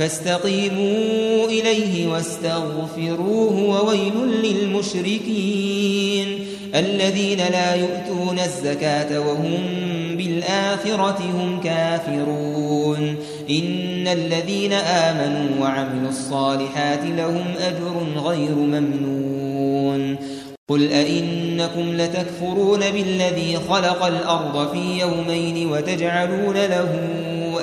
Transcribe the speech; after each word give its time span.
فاستقيموا 0.00 1.46
إليه 1.46 2.08
واستغفروه 2.08 3.62
وويل 3.62 4.14
للمشركين 4.42 6.26
الذين 6.74 7.38
لا 7.38 7.74
يؤتون 7.74 8.38
الزكاة 8.38 9.20
وهم 9.20 9.58
بالآخرة 10.16 11.18
هم 11.34 11.60
كافرون 11.64 13.16
إن 13.50 14.08
الذين 14.08 14.72
آمنوا 14.72 15.62
وعملوا 15.62 16.08
الصالحات 16.08 17.04
لهم 17.04 17.44
أجر 17.60 18.04
غير 18.28 18.54
ممنون 18.54 20.16
قل 20.68 20.92
أئنكم 20.92 21.96
لتكفرون 21.96 22.80
بالذي 22.80 23.58
خلق 23.68 24.04
الأرض 24.04 24.72
في 24.72 25.00
يومين 25.00 25.70
وتجعلون 25.70 26.56
له 26.56 26.98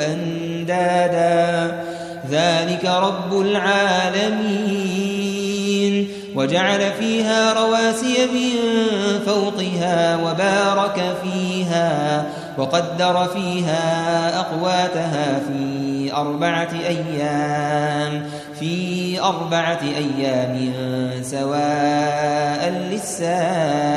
أندادا 0.07 1.96
ذلك 2.31 2.85
رب 2.85 3.41
العالمين. 3.41 4.87
وجعل 6.37 6.91
فيها 6.99 7.53
رواسي 7.53 8.25
من 8.33 8.51
فوقها 9.25 10.17
وبارك 10.17 11.15
فيها 11.23 12.25
وقدر 12.57 13.27
فيها 13.33 14.39
أقواتها 14.39 15.39
في 15.47 16.13
أربعة 16.13 16.69
أيام 16.87 18.29
في 18.59 19.19
أربعة 19.21 19.79
أيام 19.81 20.73
سواء 21.23 22.73
للسائلين 22.91 23.96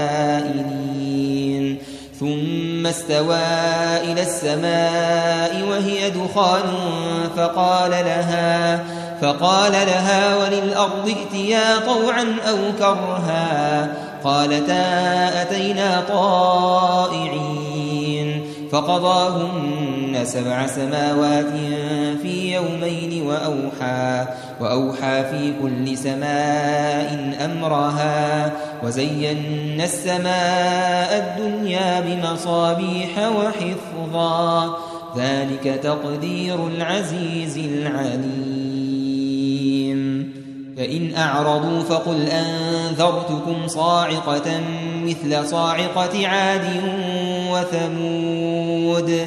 ثم 2.81 2.86
استوى 2.86 3.42
إلى 4.05 4.23
السماء 4.23 5.64
وهي 5.69 6.11
دخان 6.11 6.62
فقال 7.37 7.91
لها 7.91 8.84
فقال 9.22 9.72
لها 9.72 10.37
وللأرض 10.37 11.09
ائتيا 11.09 11.78
طوعا 11.87 12.37
أو 12.48 12.56
كرها. 12.78 13.89
قالتا 14.25 15.42
أتينا 15.42 16.05
طائعين. 16.09 17.50
فقضاهن 18.72 20.00
سبع 20.25 20.66
سماوات 20.66 21.53
في 22.22 22.54
يومين 22.54 23.22
وأوحى 23.26 24.26
وأوحى 24.60 25.25
في 25.31 25.53
كل 25.62 25.98
سماء 25.98 27.37
أمرها 27.44 28.53
وزينا 28.84 29.84
السماء 29.84 31.37
الدنيا 31.38 32.00
بمصابيح 32.00 33.19
وحفظا 33.19 34.78
ذلك 35.16 35.81
تقدير 35.82 36.66
العزيز 36.66 37.59
العليم. 37.59 39.00
فإن 40.76 41.15
أعرضوا 41.16 41.81
فقل 41.81 42.28
أنذرتكم 42.28 43.66
صاعقة 43.66 44.60
مثل 45.04 45.49
صاعقة 45.49 46.28
عاد 46.28 46.65
وثمود. 47.53 49.26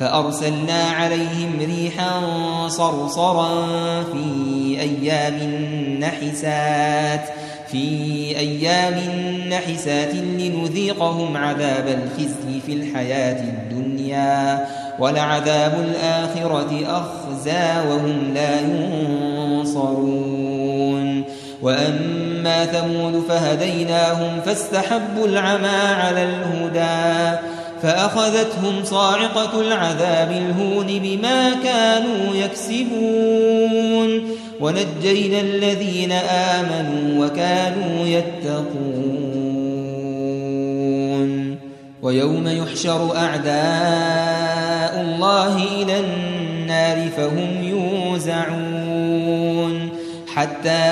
فأرسلنا 0.00 0.82
عليهم 0.82 1.58
ريحا 1.60 2.20
صرصرا 2.68 3.66
في 4.02 4.80
أيام 4.80 5.38
نحسات 6.00 7.20
في 7.70 7.86
أيام 8.38 9.00
نحسات 9.50 10.14
لنذيقهم 10.14 11.36
عذاب 11.36 11.88
الخزي 11.88 12.60
في 12.66 12.72
الحياة 12.72 13.40
الدنيا 13.42 14.66
ولعذاب 14.98 15.74
الآخرة 15.80 16.80
أخزى 16.86 17.88
وهم 17.88 18.34
لا 18.34 18.60
ينصرون. 18.60 20.14
وأما 21.64 22.64
ثمود 22.64 23.24
فهديناهم 23.28 24.40
فاستحبوا 24.40 25.26
العمى 25.26 25.92
على 26.02 26.22
الهدى 26.22 27.38
فأخذتهم 27.82 28.84
صاعقة 28.84 29.60
العذاب 29.60 30.30
الهون 30.30 30.86
بما 30.86 31.54
كانوا 31.64 32.34
يكسبون. 32.34 34.22
ونجينا 34.60 35.40
الذين 35.40 36.12
آمنوا 36.12 37.26
وكانوا 37.26 38.06
يتقون. 38.06 39.34
ويوم 42.02 42.48
يحشر 42.48 43.16
أعداء 43.16 45.00
الله 45.00 45.56
إلى 45.82 46.00
النار 46.00 47.08
فهم 47.16 47.62
يوزعون. 47.62 48.74
حتى 50.34 50.86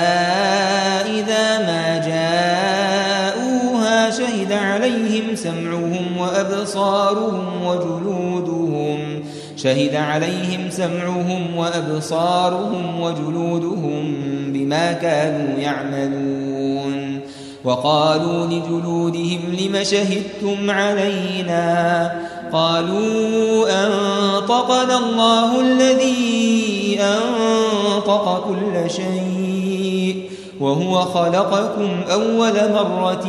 إذا 1.19 1.57
ما 1.57 1.85
جاءوها 2.07 4.09
شهد 4.09 4.51
عليهم 4.51 5.35
سمعهم 5.35 5.92
وأبصارهم 6.23 7.65
وجلودهم. 7.65 9.23
شهد 9.57 9.95
عليهم 9.95 10.69
سمعهم 10.69 11.57
وأبصارهم 11.57 13.01
وجلودهم 13.01 14.15
بما 14.47 14.93
كانوا 14.93 15.59
يعملون. 15.59 17.19
وقالوا 17.63 18.45
لجلودهم 18.45 19.39
لم 19.59 19.83
شهدتم 19.83 20.71
علينا؟ 20.71 22.11
قالوا 22.53 23.65
أنطقنا 23.85 24.97
الله 24.97 25.61
الذي 25.61 26.99
أنطق 26.99 28.45
كل 28.47 28.91
شيء 28.91 30.29
وهو 30.59 30.99
خلقكم 30.99 31.89
أول 32.11 32.53
مرة 32.73 33.27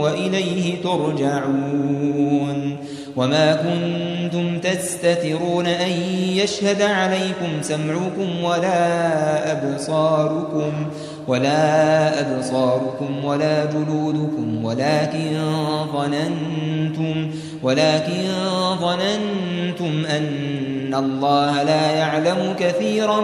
وإليه 0.00 0.82
ترجعون 0.82 2.76
وما 3.16 3.54
كنتم 3.54 4.58
تستترون 4.58 5.66
أن 5.66 5.90
يشهد 6.34 6.82
عليكم 6.82 7.62
سمعكم 7.62 8.44
ولا 8.44 9.52
أبصاركم 9.52 10.72
ولا 11.28 12.20
أبصاركم 12.20 13.24
ولا 13.24 13.64
جلودكم 13.64 14.64
ولكن 14.64 15.38
ظننتم 15.92 17.30
ولكن 17.62 18.24
ظننتم 18.80 20.04
أن 20.06 20.94
الله 20.94 21.62
لا 21.62 21.90
يعلم 21.90 22.54
كثيرا 22.58 23.20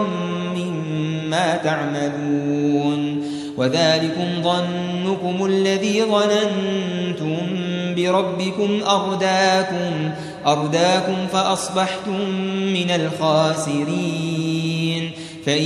مما 0.55 1.57
تعملون 1.57 3.16
وذلكم 3.57 4.43
ظنكم 4.43 5.45
الذي 5.45 6.03
ظننتم 6.03 7.37
بربكم 7.95 8.79
أرداكم 8.87 10.11
أرداكم 10.47 11.27
فأصبحتم 11.31 12.29
من 12.73 12.91
الخاسرين. 12.91 15.11
فإن 15.45 15.63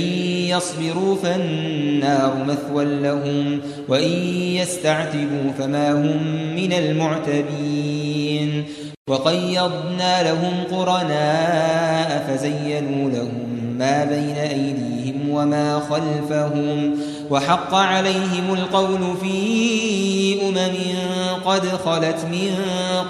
يصبروا 0.48 1.16
فالنار 1.22 2.44
مثوى 2.44 2.84
لهم 2.84 3.60
وإن 3.88 4.12
يستعتبوا 4.34 5.52
فما 5.58 5.92
هم 5.92 6.16
من 6.56 6.72
المعتبين. 6.72 8.64
وقيضنا 9.08 10.22
لهم 10.22 10.64
قرناء 10.70 12.24
فزينوا 12.28 13.10
لهم 13.10 13.76
ما 13.78 14.04
بين 14.04 14.36
أيديهم 14.36 15.30
وما 15.30 15.82
خلفهم. 15.90 16.94
وحق 17.32 17.74
عليهم 17.74 18.54
القول 18.54 19.16
في 19.22 20.48
أمم 20.48 20.76
قد 21.44 21.66
خلت 21.68 22.26
من 22.32 22.56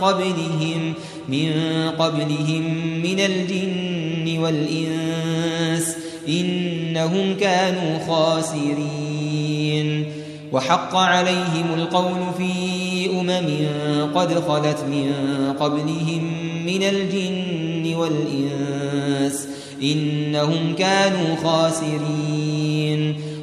قبلهم 0.00 0.94
من 1.28 1.52
قبلهم 1.98 2.76
من 3.02 3.20
الجن 3.20 4.38
والإنس 4.38 5.96
إنهم 6.28 7.36
كانوا 7.40 7.98
خاسرين. 8.08 10.06
وحق 10.52 10.96
عليهم 10.96 11.74
القول 11.74 12.20
في 12.38 13.10
أمم 13.20 13.48
قد 14.14 14.34
خلت 14.48 14.84
من 14.90 15.12
قبلهم 15.60 16.32
من 16.66 16.82
الجن 16.82 17.94
والإنس 17.94 19.48
إنهم 19.82 20.74
كانوا 20.78 21.36
خاسرين. 21.44 23.31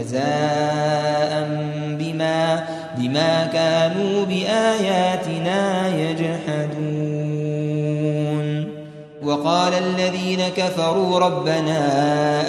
جزاء 0.00 1.48
بما, 1.98 2.64
بما 2.98 3.46
كانوا 3.52 4.24
بآياتنا 4.24 5.88
يجحدون. 5.96 7.50
وقال 9.22 9.72
الذين 9.74 10.40
كفروا 10.56 11.18
ربنا 11.18 11.80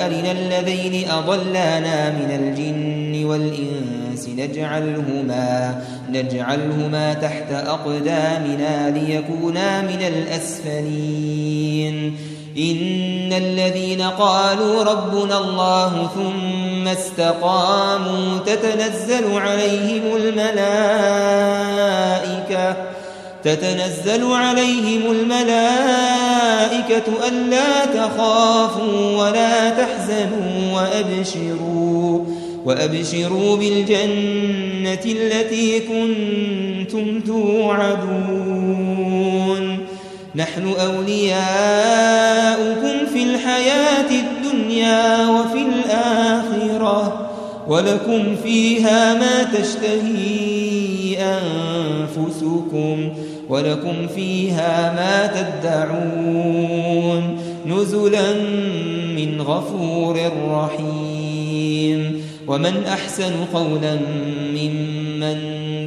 أرنا 0.05 0.31
الذين 0.31 1.09
أضلانا 1.09 2.09
من 2.09 2.31
الجن 2.31 3.25
والإنس 3.25 4.29
نجعلهما, 4.37 5.81
نجعلهما 6.09 7.13
تحت 7.13 7.51
أقدامنا 7.51 8.89
ليكونا 8.89 9.81
من 9.81 10.01
الأسفلين. 10.07 11.51
إن 12.57 13.33
الذين 13.33 14.01
قالوا 14.01 14.83
ربنا 14.83 15.37
الله 15.37 16.09
ثم 16.15 16.70
استقاموا 16.87 18.37
تتنزل 18.45 19.37
عليهم 19.39 20.15
الملائكة 20.15 21.61
تتنزل 23.43 24.31
عليهم 24.31 25.11
الملائكة 25.11 25.47
ألا 27.27 27.85
تخافوا 27.85 29.17
ولا 29.17 29.69
تحزنوا 29.69 30.73
وأبشروا 30.73 32.25
وأبشروا 32.65 33.57
بالجنة 33.57 35.05
التي 35.05 35.79
كنتم 35.79 37.21
توعدون. 37.21 38.81
نحن 40.35 40.73
أولياؤكم 40.85 41.35
في 43.13 43.23
الحياة 43.23 44.09
الدنيا. 44.09 44.40
وفي 45.29 45.61
الآخرة 45.61 47.27
ولكم 47.67 48.35
فيها 48.43 49.13
ما 49.13 49.43
تشتهي 49.43 51.17
أنفسكم 51.19 53.13
ولكم 53.49 54.07
فيها 54.15 54.93
ما 54.93 55.27
تدعون 55.27 57.37
نزلا 57.65 58.33
من 59.15 59.41
غفور 59.41 60.19
رحيم 60.49 62.21
ومن 62.47 62.83
أحسن 62.87 63.33
قولا 63.53 63.95
ممن 64.53 65.37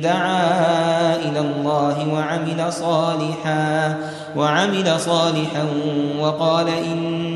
دعا 0.01 1.17
إلى 1.17 1.41
الله 1.41 2.09
وعمل 2.13 2.73
صالحا 2.73 3.99
وعمل 4.37 5.01
صالحا 5.01 5.67
وقال 6.21 6.69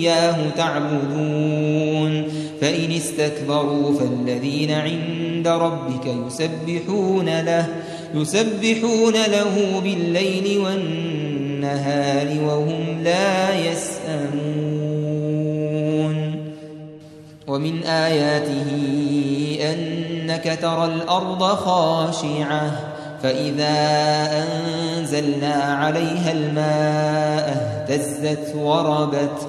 إياه 0.00 0.50
تعبدون. 0.56 2.24
فإن 2.60 2.92
استكبروا 2.92 3.98
فالذين 3.98 4.70
عند 4.70 5.48
ربك 5.48 6.06
يسبحون 6.06 7.40
له 7.40 7.66
يسبحون 8.14 9.12
له 9.12 9.80
بالليل 9.84 10.58
والنهار 10.58 12.26
وهم 12.44 13.02
لا 13.04 13.54
يسأمون. 13.54 14.80
ومن 17.46 17.82
آياته 17.82 18.70
أنك 19.72 20.58
ترى 20.62 20.84
الأرض 20.84 21.42
خاشعة 21.42 22.70
فإذا 23.22 23.76
أنزلنا 24.42 25.54
عليها 25.54 26.32
الماء 26.32 27.46
اهتزت 27.90 28.56
وربت 28.56 29.48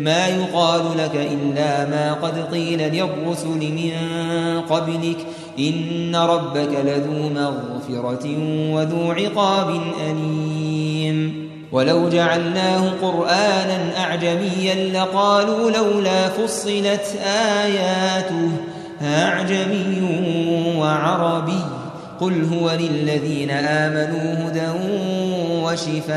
ما 0.00 0.26
يقال 0.26 0.80
لك 0.98 1.14
إلا 1.14 1.84
ما 1.84 2.12
قد 2.12 2.52
قيل 2.52 2.78
للرسل 2.78 3.48
من 3.48 3.90
قبلك. 4.60 5.16
إن 5.58 6.16
ربك 6.16 6.70
لذو 6.84 7.28
مغفرة 7.28 8.36
وذو 8.72 9.12
عقاب 9.12 9.80
أليم. 10.10 11.46
ولو 11.72 12.08
جعلناه 12.08 12.90
قرآنا 13.02 13.98
أعجميا 13.98 14.74
لقالوا 14.74 15.70
لولا 15.70 16.28
فصلت 16.28 17.18
آياته. 17.62 18.50
أعجمي 19.02 20.02
وعربي. 20.78 21.64
قل 22.20 22.48
هو 22.52 22.70
للذين 22.70 23.50
آمنوا 23.50 24.48
هدى 24.48 24.68
وشفاء. 25.64 26.16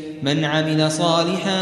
من 0.23 0.45
عمل 0.45 0.91
صالحا 0.91 1.61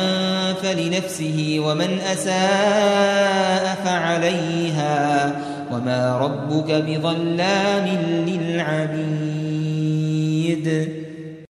فلنفسه 0.54 1.58
ومن 1.60 2.00
أساء 2.00 3.78
فعليها 3.86 5.36
وما 5.72 6.18
ربك 6.18 6.72
بظلام 6.72 7.88
للعبيد. 8.28 9.50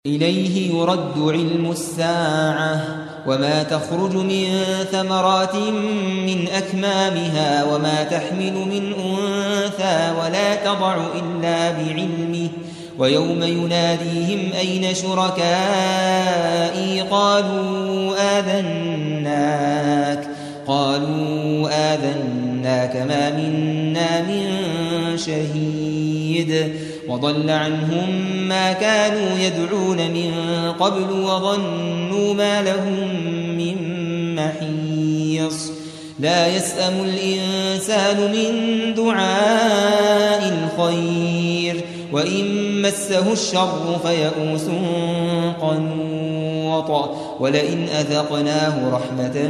إليه 0.06 0.74
يرد 0.76 1.18
علم 1.18 1.72
الساعة 1.72 3.06
وما 3.28 3.64
تخرج 3.64 4.16
من 4.16 4.46
ثمرات 4.92 5.56
من 6.26 6.48
أكمامها 6.48 7.64
وما 7.64 8.04
تحمل 8.04 8.54
من 8.54 8.94
أنثى 8.94 10.14
ولا 10.20 10.56
تضع 10.56 10.96
إلا 10.96 11.72
بعلمه 11.72 12.50
ويوم 13.00 13.44
يناديهم 13.44 14.40
أين 14.60 14.96
شركائي؟ 14.96 17.02
قالوا 17.02 18.16
آذناك. 18.40 20.28
قالوا 20.68 21.70
آذناك 21.94 22.96
ما 22.96 23.30
منا 23.30 24.22
من 24.22 24.48
شهيد. 25.18 26.74
وضل 27.10 27.50
عنهم 27.50 28.10
ما 28.48 28.74
كانوا 28.74 29.40
يدعون 29.40 29.98
من 29.98 30.32
قبل 30.80 31.12
وظنوا 31.12 32.34
ما 32.34 32.62
لهم 32.62 33.26
من 33.58 33.76
محيص. 34.36 35.72
لا 36.20 36.56
يسأم 36.56 36.94
الإنسان 37.04 38.32
من 38.32 38.94
دعاء 38.94 40.54
الخير. 40.54 41.45
وإن 42.16 42.82
مسه 42.82 43.34
الشر 43.34 44.00
فيئوس 44.06 44.66
قنوط. 45.62 47.10
ولئن 47.40 47.84
أذقناه 47.84 48.90
رحمة 48.90 49.50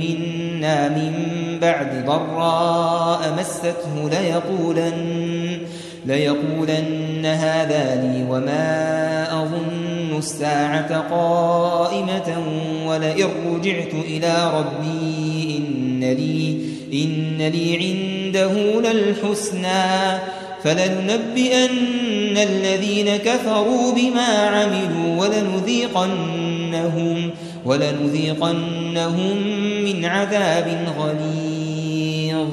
منا 0.00 0.88
من 0.88 1.12
بعد 1.60 2.06
ضراء 2.06 3.34
مسته 3.38 4.10
ليقولن, 4.10 5.58
ليقولن 6.06 7.26
هذا 7.26 7.94
لي 7.94 8.24
وما 8.30 9.42
أظن 9.42 10.18
الساعة 10.18 11.00
قائمة 11.10 12.38
ولئن 12.86 13.28
رجعت 13.54 13.94
إلى 14.04 14.52
ربي 14.54 15.56
إن 15.58 16.00
لي, 16.00 16.58
إن 16.92 17.42
لي 17.42 17.76
عنده 17.76 18.52
للحسنى. 18.92 20.18
فلننبئن 20.66 22.36
الذين 22.36 23.16
كفروا 23.16 23.92
بما 23.92 24.46
عملوا 24.46 25.24
ولنذيقنهم 25.24 27.30
ولنذيقنهم 27.64 29.36
من 29.84 30.04
عذاب 30.04 30.78
غليظ 30.98 32.48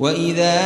وإذا 0.00 0.60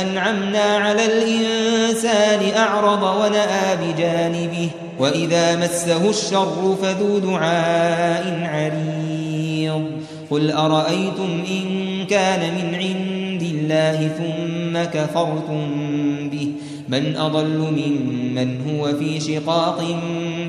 أنعمنا 0.00 0.62
على 0.62 1.06
الإنسان 1.06 2.40
أعرض 2.56 3.02
ونأى 3.02 3.76
بجانبه 3.82 4.70
وإذا 4.98 5.56
مسه 5.56 6.10
الشر 6.10 6.76
فذو 6.82 7.18
دعاء 7.18 8.48
عريض 8.52 9.84
قل 10.30 10.50
أرأيتم 10.50 11.42
إن 11.50 12.06
كان 12.06 12.54
من 12.54 12.74
عند 12.74 13.42
الله 13.42 14.10
ثم 14.18 14.53
كفرتم 14.84 15.70
به. 16.32 16.48
من 16.88 17.16
أضل 17.16 17.58
ممن 17.58 18.60
هو 18.68 18.92
في 18.98 19.20
شقاق 19.20 19.98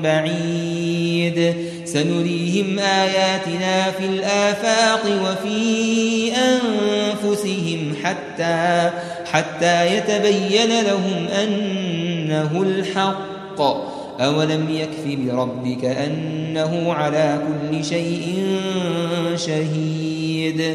بعيد. 0.02 1.54
سنريهم 1.84 2.78
آياتنا 2.78 3.90
في 3.90 4.06
الآفاق 4.06 5.02
وفي 5.06 6.30
أنفسهم 6.32 7.94
حتى 8.04 8.90
حتى 9.32 9.96
يتبين 9.96 10.84
لهم 10.86 11.26
أنه 11.42 12.62
الحق. 12.62 13.60
أولم 14.20 14.66
يكف 14.70 15.04
بربك 15.06 15.84
أنه 15.84 16.92
على 16.92 17.40
كل 17.46 17.84
شيء 17.84 18.46
شهيد. 19.36 20.74